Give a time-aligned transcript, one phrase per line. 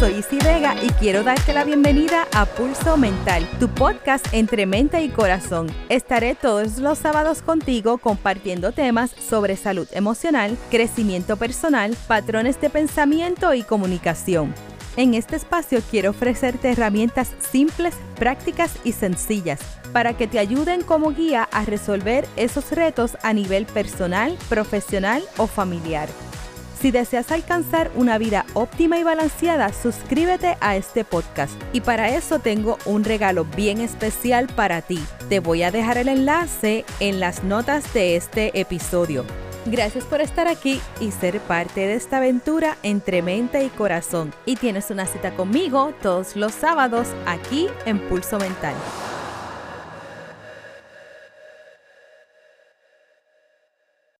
[0.00, 5.02] Soy Isi Vega y quiero darte la bienvenida a Pulso Mental, tu podcast entre mente
[5.02, 5.70] y corazón.
[5.90, 13.52] Estaré todos los sábados contigo compartiendo temas sobre salud emocional, crecimiento personal, patrones de pensamiento
[13.52, 14.54] y comunicación.
[14.96, 19.60] En este espacio quiero ofrecerte herramientas simples, prácticas y sencillas
[19.92, 25.46] para que te ayuden como guía a resolver esos retos a nivel personal, profesional o
[25.46, 26.08] familiar.
[26.80, 31.54] Si deseas alcanzar una vida óptima y balanceada, suscríbete a este podcast.
[31.72, 35.02] Y para eso tengo un regalo bien especial para ti.
[35.28, 39.24] Te voy a dejar el enlace en las notas de este episodio.
[39.64, 44.32] Gracias por estar aquí y ser parte de esta aventura entre mente y corazón.
[44.44, 48.74] Y tienes una cita conmigo todos los sábados aquí en Pulso Mental.